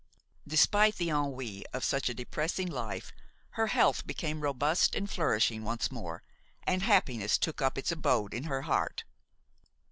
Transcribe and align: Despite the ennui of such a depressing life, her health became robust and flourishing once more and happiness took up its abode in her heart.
Despite 0.47 0.95
the 0.95 1.11
ennui 1.11 1.63
of 1.73 1.83
such 1.83 2.09
a 2.09 2.15
depressing 2.15 2.67
life, 2.67 3.11
her 3.49 3.67
health 3.67 4.07
became 4.07 4.41
robust 4.41 4.95
and 4.95 5.07
flourishing 5.07 5.63
once 5.63 5.91
more 5.91 6.23
and 6.63 6.81
happiness 6.81 7.37
took 7.37 7.61
up 7.61 7.77
its 7.77 7.91
abode 7.91 8.33
in 8.33 8.45
her 8.45 8.63
heart. 8.63 9.03